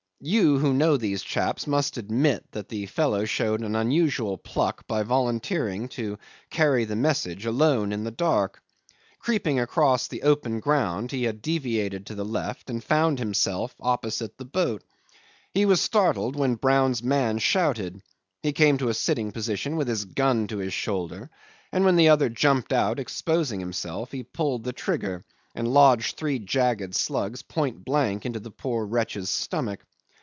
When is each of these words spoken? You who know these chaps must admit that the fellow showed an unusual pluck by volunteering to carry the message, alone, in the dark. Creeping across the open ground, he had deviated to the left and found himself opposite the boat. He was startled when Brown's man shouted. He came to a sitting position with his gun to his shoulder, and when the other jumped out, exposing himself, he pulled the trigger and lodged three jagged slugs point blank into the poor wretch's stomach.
You 0.23 0.59
who 0.59 0.75
know 0.75 0.97
these 0.97 1.23
chaps 1.23 1.65
must 1.65 1.97
admit 1.97 2.45
that 2.51 2.69
the 2.69 2.85
fellow 2.85 3.25
showed 3.25 3.61
an 3.63 3.75
unusual 3.75 4.37
pluck 4.37 4.85
by 4.85 5.01
volunteering 5.01 5.87
to 5.93 6.19
carry 6.51 6.85
the 6.85 6.95
message, 6.95 7.47
alone, 7.47 7.91
in 7.91 8.03
the 8.03 8.11
dark. 8.11 8.61
Creeping 9.17 9.59
across 9.59 10.07
the 10.07 10.21
open 10.21 10.59
ground, 10.59 11.09
he 11.09 11.23
had 11.23 11.41
deviated 11.41 12.05
to 12.05 12.13
the 12.13 12.23
left 12.23 12.69
and 12.69 12.83
found 12.83 13.17
himself 13.17 13.73
opposite 13.79 14.37
the 14.37 14.45
boat. 14.45 14.83
He 15.55 15.65
was 15.65 15.81
startled 15.81 16.35
when 16.35 16.53
Brown's 16.53 17.01
man 17.01 17.39
shouted. 17.39 17.99
He 18.43 18.53
came 18.53 18.77
to 18.77 18.89
a 18.89 18.93
sitting 18.93 19.31
position 19.31 19.75
with 19.75 19.87
his 19.87 20.05
gun 20.05 20.45
to 20.49 20.57
his 20.59 20.71
shoulder, 20.75 21.31
and 21.71 21.83
when 21.83 21.95
the 21.95 22.09
other 22.09 22.29
jumped 22.29 22.71
out, 22.73 22.99
exposing 22.99 23.59
himself, 23.59 24.11
he 24.11 24.21
pulled 24.21 24.65
the 24.65 24.71
trigger 24.73 25.25
and 25.55 25.67
lodged 25.67 26.15
three 26.15 26.37
jagged 26.37 26.93
slugs 26.93 27.41
point 27.41 27.83
blank 27.83 28.23
into 28.23 28.39
the 28.39 28.51
poor 28.51 28.85
wretch's 28.85 29.27
stomach. 29.27 29.79